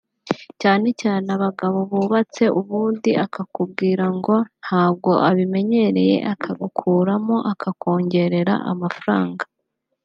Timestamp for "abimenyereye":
5.29-6.15